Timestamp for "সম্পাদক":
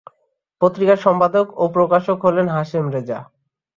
0.97-1.47